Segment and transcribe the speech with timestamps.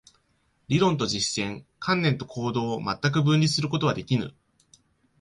[0.67, 4.33] 理論と実践、観念と行動を全く分離することはできぬ。